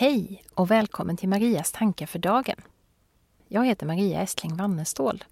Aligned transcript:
Hej 0.00 0.44
och 0.54 0.70
välkommen 0.70 1.16
till 1.16 1.28
Marias 1.28 1.72
tankar 1.72 2.06
för 2.06 2.18
dagen. 2.18 2.60
Jag 3.48 3.66
heter 3.66 3.86
Maria 3.86 4.20
Estling 4.20 4.56
Wannestål 4.56 5.24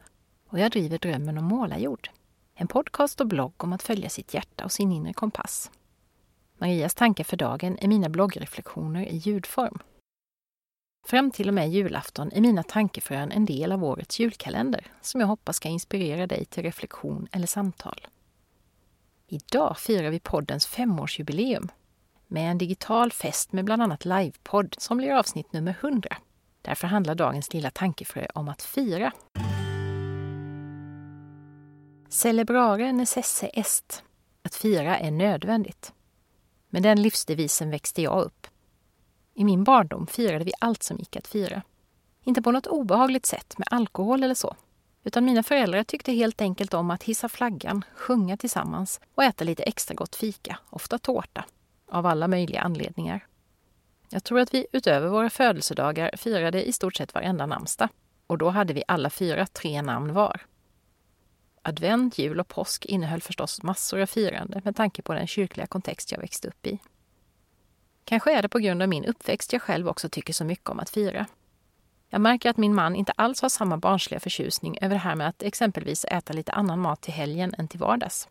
och 0.48 0.58
jag 0.58 0.70
driver 0.70 0.98
Drömmen 0.98 1.38
om 1.38 1.44
målarjord. 1.44 2.10
En 2.54 2.66
podcast 2.66 3.20
och 3.20 3.26
blogg 3.26 3.64
om 3.64 3.72
att 3.72 3.82
följa 3.82 4.08
sitt 4.08 4.34
hjärta 4.34 4.64
och 4.64 4.72
sin 4.72 4.92
inre 4.92 5.12
kompass. 5.12 5.70
Marias 6.58 6.94
tankar 6.94 7.24
för 7.24 7.36
dagen 7.36 7.78
är 7.80 7.88
mina 7.88 8.08
bloggreflektioner 8.08 9.06
i 9.06 9.16
ljudform. 9.16 9.78
Fram 11.06 11.30
till 11.30 11.48
och 11.48 11.54
med 11.54 11.70
julafton 11.70 12.32
är 12.32 12.40
mina 12.40 12.62
tankefrön 12.62 13.32
en 13.32 13.44
del 13.44 13.72
av 13.72 13.84
årets 13.84 14.20
julkalender 14.20 14.92
som 15.00 15.20
jag 15.20 15.28
hoppas 15.28 15.56
ska 15.56 15.68
inspirera 15.68 16.26
dig 16.26 16.44
till 16.44 16.62
reflektion 16.62 17.28
eller 17.32 17.46
samtal. 17.46 18.06
Idag 19.26 19.78
firar 19.78 20.10
vi 20.10 20.20
poddens 20.20 20.66
femårsjubileum 20.66 21.68
med 22.26 22.50
en 22.50 22.58
digital 22.58 23.12
fest 23.12 23.52
med 23.52 23.64
bland 23.64 23.82
annat 23.82 24.04
livepodd 24.04 24.74
som 24.78 24.96
blir 24.96 25.12
avsnitt 25.12 25.52
nummer 25.52 25.76
100. 25.80 26.16
Därför 26.62 26.86
handlar 26.86 27.14
dagens 27.14 27.52
lilla 27.52 27.70
tankefrö 27.70 28.26
om 28.34 28.48
att 28.48 28.62
fira. 28.62 29.12
Celebrare 32.08 32.92
necesse 32.92 33.46
est. 33.46 34.02
Att 34.42 34.54
fira 34.54 34.98
är 34.98 35.10
nödvändigt. 35.10 35.92
Med 36.68 36.82
den 36.82 37.02
livsdevisen 37.02 37.70
växte 37.70 38.02
jag 38.02 38.22
upp. 38.22 38.46
I 39.34 39.44
min 39.44 39.64
barndom 39.64 40.06
firade 40.06 40.44
vi 40.44 40.52
allt 40.58 40.82
som 40.82 40.98
gick 40.98 41.16
att 41.16 41.26
fira. 41.26 41.62
Inte 42.24 42.42
på 42.42 42.52
något 42.52 42.66
obehagligt 42.66 43.26
sätt 43.26 43.58
med 43.58 43.68
alkohol 43.70 44.22
eller 44.22 44.34
så. 44.34 44.56
Utan 45.04 45.24
mina 45.24 45.42
föräldrar 45.42 45.82
tyckte 45.82 46.12
helt 46.12 46.40
enkelt 46.40 46.74
om 46.74 46.90
att 46.90 47.02
hissa 47.02 47.28
flaggan, 47.28 47.84
sjunga 47.94 48.36
tillsammans 48.36 49.00
och 49.14 49.24
äta 49.24 49.44
lite 49.44 49.62
extra 49.62 49.94
gott 49.94 50.16
fika, 50.16 50.58
ofta 50.70 50.98
tårta 50.98 51.44
av 51.88 52.06
alla 52.06 52.28
möjliga 52.28 52.60
anledningar. 52.60 53.26
Jag 54.10 54.24
tror 54.24 54.40
att 54.40 54.54
vi 54.54 54.66
utöver 54.72 55.08
våra 55.08 55.30
födelsedagar 55.30 56.10
firade 56.16 56.64
i 56.64 56.72
stort 56.72 56.96
sett 56.96 57.14
varenda 57.14 57.46
namnsdag. 57.46 57.88
Och 58.26 58.38
då 58.38 58.50
hade 58.50 58.74
vi 58.74 58.82
alla 58.88 59.10
fyra 59.10 59.46
tre 59.46 59.82
namn 59.82 60.12
var. 60.12 60.40
Advent, 61.62 62.18
jul 62.18 62.40
och 62.40 62.48
påsk 62.48 62.84
innehöll 62.86 63.22
förstås 63.22 63.62
massor 63.62 64.00
av 64.00 64.06
firande 64.06 64.60
med 64.64 64.76
tanke 64.76 65.02
på 65.02 65.14
den 65.14 65.26
kyrkliga 65.26 65.66
kontext 65.66 66.12
jag 66.12 66.20
växte 66.20 66.48
upp 66.48 66.66
i. 66.66 66.78
Kanske 68.04 68.38
är 68.38 68.42
det 68.42 68.48
på 68.48 68.58
grund 68.58 68.82
av 68.82 68.88
min 68.88 69.04
uppväxt 69.04 69.52
jag 69.52 69.62
själv 69.62 69.88
också 69.88 70.08
tycker 70.08 70.32
så 70.32 70.44
mycket 70.44 70.70
om 70.70 70.80
att 70.80 70.90
fira. 70.90 71.26
Jag 72.08 72.20
märker 72.20 72.50
att 72.50 72.56
min 72.56 72.74
man 72.74 72.96
inte 72.96 73.12
alls 73.12 73.42
har 73.42 73.48
samma 73.48 73.76
barnsliga 73.76 74.20
förtjusning 74.20 74.78
över 74.80 74.94
det 74.94 75.00
här 75.00 75.14
med 75.14 75.28
att 75.28 75.42
exempelvis 75.42 76.04
äta 76.04 76.32
lite 76.32 76.52
annan 76.52 76.80
mat 76.80 77.00
till 77.00 77.14
helgen 77.14 77.54
än 77.58 77.68
till 77.68 77.80
vardags. 77.80 78.28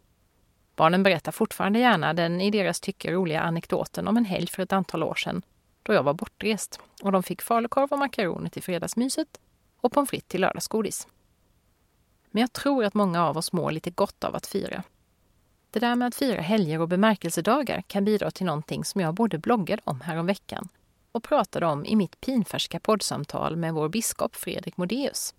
Barnen 0.76 1.04
berättar 1.04 1.32
fortfarande 1.32 1.80
gärna 1.80 2.14
den 2.14 2.42
i 2.42 2.52
deras 2.52 2.80
tycke 2.80 3.12
roliga 3.12 3.42
anekdoten 3.42 4.08
om 4.08 4.18
en 4.18 4.26
helg 4.26 4.48
för 4.48 4.64
ett 4.64 4.74
antal 4.74 5.04
år 5.04 5.16
sedan 5.16 5.42
då 5.84 5.94
jag 5.94 6.04
var 6.04 6.14
bortrest 6.14 6.80
och 7.04 7.12
de 7.12 7.24
fick 7.24 7.42
falukorv 7.42 7.92
och 7.92 8.00
makaroner 8.00 8.50
till 8.50 8.64
fredagsmyset 8.64 9.40
och 9.82 9.92
pommes 9.92 10.10
frites 10.10 10.28
till 10.28 10.42
lördagsgodis. 10.42 11.08
Men 12.32 12.42
jag 12.42 12.54
tror 12.54 12.84
att 12.84 12.94
många 12.94 13.26
av 13.26 13.38
oss 13.38 13.54
mår 13.54 13.72
lite 13.72 13.92
gott 13.92 14.24
av 14.24 14.36
att 14.36 14.48
fira. 14.48 14.84
Det 15.72 15.80
där 15.80 15.96
med 15.96 16.08
att 16.08 16.16
fira 16.16 16.42
helger 16.42 16.82
och 16.82 16.88
bemärkelsedagar 16.88 17.84
kan 17.88 18.06
bidra 18.06 18.32
till 18.32 18.46
någonting 18.46 18.86
som 18.86 19.02
jag 19.02 19.14
både 19.14 19.38
bloggade 19.38 19.82
om 19.86 20.02
häromveckan 20.02 20.68
och 21.12 21.24
pratade 21.24 21.66
om 21.66 21.86
i 21.86 21.96
mitt 21.96 22.22
pinfärska 22.22 22.80
poddsamtal 22.80 23.56
med 23.56 23.74
vår 23.74 23.90
biskop 23.90 24.36
Fredrik 24.36 24.78
Modéus. 24.78 25.36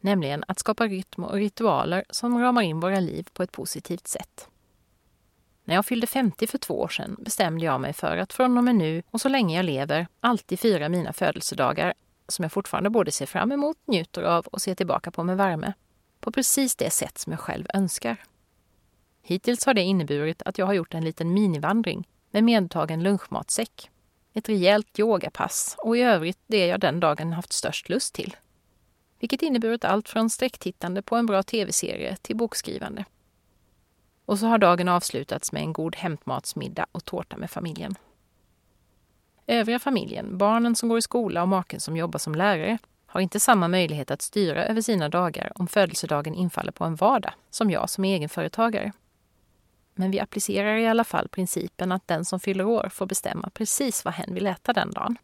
Nämligen 0.00 0.44
att 0.48 0.58
skapa 0.58 0.86
rytm 0.86 1.24
och 1.24 1.34
ritualer 1.34 2.04
som 2.10 2.38
ramar 2.38 2.62
in 2.62 2.80
våra 2.80 3.00
liv 3.00 3.28
på 3.32 3.42
ett 3.42 3.52
positivt 3.52 4.06
sätt. 4.06 4.48
När 5.64 5.74
jag 5.74 5.86
fyllde 5.86 6.06
50 6.06 6.46
för 6.46 6.58
två 6.58 6.80
år 6.80 6.88
sedan 6.88 7.16
bestämde 7.18 7.64
jag 7.64 7.80
mig 7.80 7.92
för 7.92 8.16
att 8.16 8.32
från 8.32 8.58
och 8.58 8.64
med 8.64 8.74
nu 8.74 9.02
och 9.10 9.20
så 9.20 9.28
länge 9.28 9.56
jag 9.56 9.64
lever 9.64 10.06
alltid 10.20 10.60
fira 10.60 10.88
mina 10.88 11.12
födelsedagar, 11.12 11.94
som 12.28 12.42
jag 12.42 12.52
fortfarande 12.52 12.90
både 12.90 13.12
ser 13.12 13.26
fram 13.26 13.52
emot, 13.52 13.76
njuter 13.84 14.22
av 14.22 14.46
och 14.46 14.62
ser 14.62 14.74
tillbaka 14.74 15.10
på 15.10 15.24
med 15.24 15.36
värme, 15.36 15.72
på 16.20 16.32
precis 16.32 16.76
det 16.76 16.90
sätt 16.90 17.18
som 17.18 17.32
jag 17.32 17.40
själv 17.40 17.66
önskar. 17.74 18.16
Hittills 19.22 19.66
har 19.66 19.74
det 19.74 19.82
inneburit 19.82 20.42
att 20.42 20.58
jag 20.58 20.66
har 20.66 20.72
gjort 20.72 20.94
en 20.94 21.04
liten 21.04 21.34
minivandring 21.34 22.08
med 22.30 22.44
medtagen 22.44 23.02
lunchmatsäck, 23.02 23.90
ett 24.32 24.48
rejält 24.48 24.98
yogapass 24.98 25.76
och 25.78 25.96
i 25.96 26.00
övrigt 26.00 26.38
det 26.46 26.66
jag 26.66 26.80
den 26.80 27.00
dagen 27.00 27.32
haft 27.32 27.52
störst 27.52 27.88
lust 27.88 28.14
till. 28.14 28.36
Vilket 29.20 29.42
inneburit 29.42 29.84
allt 29.84 30.08
från 30.08 30.30
sträcktittande 30.30 31.02
på 31.02 31.16
en 31.16 31.26
bra 31.26 31.42
tv-serie 31.42 32.16
till 32.16 32.36
bokskrivande. 32.36 33.04
Och 34.26 34.38
så 34.38 34.46
har 34.46 34.58
dagen 34.58 34.88
avslutats 34.88 35.52
med 35.52 35.62
en 35.62 35.72
god 35.72 35.96
hämtmatsmiddag 35.96 36.86
och 36.92 37.04
tårta 37.04 37.36
med 37.36 37.50
familjen. 37.50 37.94
Övriga 39.46 39.78
familjen, 39.78 40.38
barnen 40.38 40.76
som 40.76 40.88
går 40.88 40.98
i 40.98 41.02
skola 41.02 41.42
och 41.42 41.48
maken 41.48 41.80
som 41.80 41.96
jobbar 41.96 42.18
som 42.18 42.34
lärare, 42.34 42.78
har 43.06 43.20
inte 43.20 43.40
samma 43.40 43.68
möjlighet 43.68 44.10
att 44.10 44.22
styra 44.22 44.64
över 44.64 44.80
sina 44.80 45.08
dagar 45.08 45.52
om 45.54 45.66
födelsedagen 45.66 46.34
infaller 46.34 46.72
på 46.72 46.84
en 46.84 46.94
vardag, 46.94 47.32
som 47.50 47.70
jag 47.70 47.90
som 47.90 48.04
egenföretagare. 48.04 48.92
Men 49.94 50.10
vi 50.10 50.20
applicerar 50.20 50.76
i 50.76 50.86
alla 50.86 51.04
fall 51.04 51.28
principen 51.28 51.92
att 51.92 52.08
den 52.08 52.24
som 52.24 52.40
fyller 52.40 52.64
år 52.64 52.88
får 52.92 53.06
bestämma 53.06 53.50
precis 53.50 54.04
vad 54.04 54.14
hen 54.14 54.34
vill 54.34 54.46
äta 54.46 54.72
den 54.72 54.90
dagen. 54.90 55.16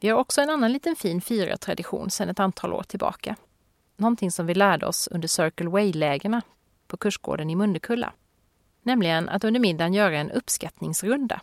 Vi 0.00 0.08
har 0.08 0.18
också 0.18 0.40
en 0.40 0.50
annan 0.50 0.72
liten 0.72 0.96
fin 0.96 1.20
firartradition 1.20 2.10
sedan 2.10 2.28
ett 2.28 2.40
antal 2.40 2.72
år 2.72 2.82
tillbaka. 2.82 3.36
Någonting 3.96 4.30
som 4.30 4.46
vi 4.46 4.54
lärde 4.54 4.86
oss 4.86 5.08
under 5.10 5.28
Circle 5.28 5.68
Way-lägerna 5.68 6.42
på 6.90 6.96
kursgården 6.96 7.50
i 7.50 7.56
Mundekulla. 7.56 8.12
Nämligen 8.82 9.28
att 9.28 9.44
under 9.44 9.60
middagen 9.60 9.94
göra 9.94 10.18
en 10.18 10.30
uppskattningsrunda 10.30 11.40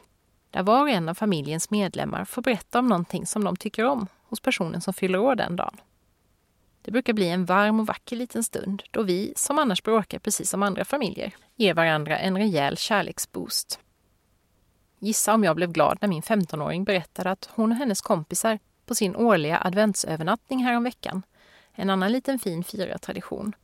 där 0.51 0.63
var 0.63 0.81
och 0.81 0.89
en 0.89 1.09
av 1.09 1.13
familjens 1.13 1.69
medlemmar 1.69 2.25
får 2.25 2.41
berätta 2.41 2.79
om 2.79 2.87
någonting 2.87 3.25
som 3.25 3.43
de 3.43 3.55
tycker 3.55 3.85
om 3.85 4.07
hos 4.23 4.39
personen 4.39 4.81
som 4.81 4.93
fyller 4.93 5.19
år 5.19 5.35
den 5.35 5.55
dagen. 5.55 5.77
Det 6.81 6.91
brukar 6.91 7.13
bli 7.13 7.29
en 7.29 7.45
varm 7.45 7.79
och 7.79 7.87
vacker 7.87 8.15
liten 8.15 8.43
stund 8.43 8.83
då 8.91 9.03
vi, 9.03 9.33
som 9.35 9.59
annars 9.59 9.83
bråkar 9.83 10.19
precis 10.19 10.49
som 10.49 10.63
andra 10.63 10.85
familjer, 10.85 11.35
ger 11.55 11.73
varandra 11.73 12.17
en 12.17 12.37
rejäl 12.37 12.77
kärleksboost. 12.77 13.79
Gissa 14.99 15.33
om 15.33 15.43
jag 15.43 15.55
blev 15.55 15.71
glad 15.71 15.97
när 16.01 16.07
min 16.07 16.21
15-åring 16.21 16.83
berättade 16.83 17.31
att 17.31 17.49
hon 17.53 17.71
och 17.71 17.77
hennes 17.77 18.01
kompisar 18.01 18.59
på 18.85 18.95
sin 18.95 19.15
årliga 19.15 19.61
adventsövernattning 19.63 20.63
häromveckan, 20.63 21.23
en 21.71 21.89
annan 21.89 22.11
liten 22.11 22.39
fin 22.39 22.63
firartradition, 22.63 23.55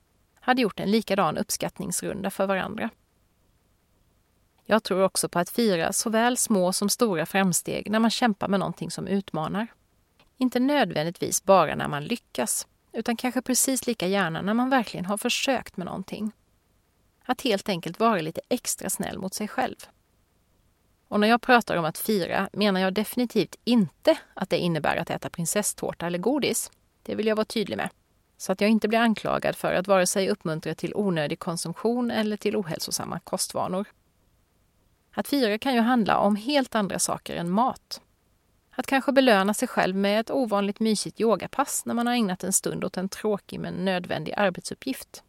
hade 0.44 0.62
gjort 0.62 0.80
en 0.80 0.92
likadan 0.92 1.38
uppskattningsrunda 1.38 2.30
för 2.30 2.48
varandra. 2.48 2.90
Jag 4.66 4.84
tror 4.84 5.04
också 5.04 5.30
på 5.30 5.40
att 5.40 5.50
fira 5.50 5.94
såväl 5.94 6.38
små 6.38 6.74
som 6.74 6.90
stora 6.90 7.26
framsteg 7.26 7.92
när 7.92 8.00
man 8.00 8.10
kämpar 8.10 8.48
med 8.48 8.60
någonting 8.60 8.92
som 8.92 9.08
utmanar. 9.08 9.68
Inte 10.38 10.60
nödvändigtvis 10.60 11.44
bara 11.44 11.76
när 11.76 11.88
man 11.88 12.06
lyckas, 12.06 12.68
utan 12.92 13.18
kanske 13.18 13.42
precis 13.42 13.88
lika 13.88 14.08
gärna 14.08 14.42
när 14.42 14.54
man 14.54 14.70
verkligen 14.70 15.06
har 15.06 15.18
försökt 15.18 15.78
med 15.78 15.86
någonting. 15.86 16.32
Att 17.26 17.42
helt 17.42 17.70
enkelt 17.70 18.00
vara 18.00 18.22
lite 18.22 18.42
extra 18.50 18.90
snäll 18.90 19.20
mot 19.20 19.34
sig 19.34 19.48
själv. 19.48 19.76
Och 21.08 21.20
när 21.20 21.28
jag 21.28 21.42
pratar 21.42 21.76
om 21.76 21.86
att 21.86 21.98
fira 21.98 22.50
menar 22.54 22.82
jag 22.82 22.94
definitivt 22.94 23.56
inte 23.64 24.18
att 24.34 24.50
det 24.50 24.58
innebär 24.58 24.98
att 24.98 25.10
äta 25.10 25.30
prinsesstårta 25.30 26.08
eller 26.08 26.20
godis. 26.20 26.72
Det 27.04 27.16
vill 27.16 27.28
jag 27.28 27.36
vara 27.36 27.46
tydlig 27.46 27.78
med 27.78 27.90
så 28.44 28.52
att 28.52 28.62
jag 28.62 28.70
inte 28.70 28.88
blir 28.88 29.00
anklagad 29.00 29.56
för 29.56 29.74
att 29.74 29.88
vare 29.88 30.08
sig 30.08 30.30
uppmuntra 30.30 30.76
till 30.76 30.96
onödig 30.96 31.40
konsumtion 31.40 32.12
eller 32.12 32.38
till 32.38 32.56
ohälsosamma 32.56 33.20
kostvanor. 33.20 33.86
Att 35.12 35.28
fira 35.28 35.58
kan 35.58 35.74
ju 35.74 35.80
handla 35.80 36.18
om 36.18 36.36
helt 36.36 36.76
andra 36.76 37.00
saker 37.00 37.36
än 37.36 37.50
mat. 37.50 38.02
Att 38.72 38.88
kanske 38.88 39.12
belöna 39.12 39.54
sig 39.54 39.68
själv 39.68 39.96
med 39.96 40.20
ett 40.20 40.32
ovanligt 40.32 40.80
mysigt 40.80 41.22
yogapass 41.22 41.86
när 41.86 41.94
man 41.94 42.08
har 42.08 42.14
ägnat 42.14 42.44
en 42.44 42.54
stund 42.54 42.84
åt 42.84 42.98
en 42.98 43.10
tråkig 43.10 43.60
men 43.60 43.74
nödvändig 43.74 44.34
arbetsuppgift. 44.38 45.24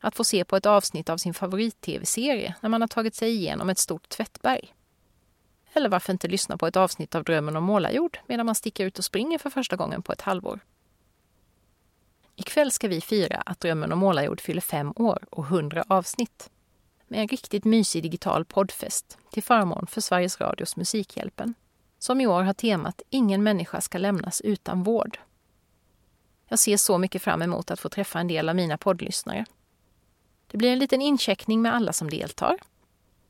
Att 0.00 0.16
få 0.16 0.24
se 0.24 0.44
på 0.44 0.56
ett 0.56 0.66
avsnitt 0.66 1.08
av 1.08 1.16
sin 1.16 1.34
favorit-tv-serie 1.34 2.54
när 2.60 2.68
man 2.68 2.80
har 2.80 2.88
tagit 2.88 3.14
sig 3.14 3.30
igenom 3.30 3.70
ett 3.70 3.78
stort 3.78 4.08
tvättberg. 4.08 4.74
Eller 5.72 5.88
varför 5.88 6.12
inte 6.12 6.28
lyssna 6.28 6.56
på 6.56 6.66
ett 6.66 6.76
avsnitt 6.76 7.14
av 7.14 7.24
Drömmen 7.24 7.56
om 7.56 7.64
målarjord 7.64 8.18
medan 8.26 8.46
man 8.46 8.54
sticker 8.54 8.84
ut 8.84 8.98
och 8.98 9.04
springer 9.04 9.38
för 9.38 9.50
första 9.50 9.76
gången 9.76 10.02
på 10.02 10.12
ett 10.12 10.20
halvår. 10.20 10.60
Ikväll 12.36 12.72
ska 12.72 12.88
vi 12.88 13.00
fira 13.00 13.42
att 13.46 13.60
Drömmen 13.60 13.92
om 13.92 13.98
målarjord 13.98 14.40
fyller 14.40 14.60
fem 14.60 14.92
år 14.96 15.24
och 15.30 15.44
hundra 15.44 15.84
avsnitt. 15.88 16.50
Med 17.08 17.20
en 17.20 17.28
riktigt 17.28 17.64
mysig 17.64 18.02
digital 18.02 18.44
poddfest 18.44 19.18
till 19.30 19.42
förmån 19.42 19.86
för 19.86 20.00
Sveriges 20.00 20.40
Radios 20.40 20.76
Musikhjälpen. 20.76 21.54
Som 21.98 22.20
i 22.20 22.26
år 22.26 22.42
har 22.42 22.52
temat 22.52 23.02
Ingen 23.10 23.42
människa 23.42 23.80
ska 23.80 23.98
lämnas 23.98 24.40
utan 24.40 24.82
vård. 24.82 25.18
Jag 26.48 26.58
ser 26.58 26.76
så 26.76 26.98
mycket 26.98 27.22
fram 27.22 27.42
emot 27.42 27.70
att 27.70 27.80
få 27.80 27.88
träffa 27.88 28.20
en 28.20 28.28
del 28.28 28.48
av 28.48 28.56
mina 28.56 28.78
poddlyssnare. 28.78 29.44
Det 30.46 30.58
blir 30.58 30.72
en 30.72 30.78
liten 30.78 31.02
incheckning 31.02 31.62
med 31.62 31.74
alla 31.74 31.92
som 31.92 32.10
deltar. 32.10 32.56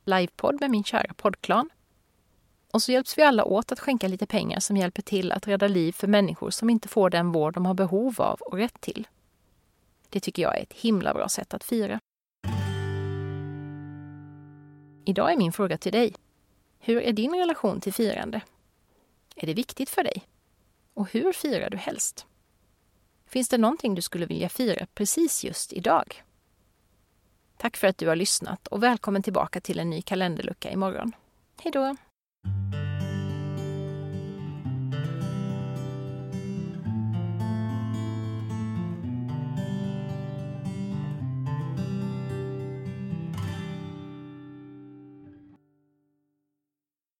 Livepodd 0.04 0.60
med 0.60 0.70
min 0.70 0.84
kära 0.84 1.14
poddklan. 1.14 1.70
Och 2.76 2.82
så 2.82 2.92
hjälps 2.92 3.18
vi 3.18 3.22
alla 3.22 3.44
åt 3.44 3.72
att 3.72 3.80
skänka 3.80 4.08
lite 4.08 4.26
pengar 4.26 4.60
som 4.60 4.76
hjälper 4.76 5.02
till 5.02 5.32
att 5.32 5.48
rädda 5.48 5.68
liv 5.68 5.92
för 5.92 6.06
människor 6.06 6.50
som 6.50 6.70
inte 6.70 6.88
får 6.88 7.10
den 7.10 7.32
vård 7.32 7.54
de 7.54 7.66
har 7.66 7.74
behov 7.74 8.20
av 8.20 8.40
och 8.40 8.58
rätt 8.58 8.80
till. 8.80 9.06
Det 10.08 10.20
tycker 10.20 10.42
jag 10.42 10.58
är 10.58 10.62
ett 10.62 10.72
himla 10.72 11.14
bra 11.14 11.28
sätt 11.28 11.54
att 11.54 11.64
fira. 11.64 12.00
Idag 15.04 15.32
är 15.32 15.36
min 15.36 15.52
fråga 15.52 15.78
till 15.78 15.92
dig. 15.92 16.14
Hur 16.78 17.02
är 17.02 17.12
din 17.12 17.34
relation 17.34 17.80
till 17.80 17.92
firande? 17.92 18.40
Är 19.36 19.46
det 19.46 19.54
viktigt 19.54 19.90
för 19.90 20.02
dig? 20.02 20.22
Och 20.94 21.12
hur 21.12 21.32
firar 21.32 21.70
du 21.70 21.76
helst? 21.76 22.26
Finns 23.26 23.48
det 23.48 23.58
någonting 23.58 23.94
du 23.94 24.02
skulle 24.02 24.26
vilja 24.26 24.48
fira 24.48 24.86
precis 24.94 25.44
just 25.44 25.72
idag? 25.72 26.24
Tack 27.56 27.76
för 27.76 27.86
att 27.86 27.98
du 27.98 28.08
har 28.08 28.16
lyssnat 28.16 28.66
och 28.66 28.82
välkommen 28.82 29.22
tillbaka 29.22 29.60
till 29.60 29.78
en 29.78 29.90
ny 29.90 30.02
kalenderlucka 30.02 30.70
imorgon. 30.70 31.12
Hej 31.62 31.72
då! 31.72 31.96
thank 32.46 32.74
you 32.74 32.85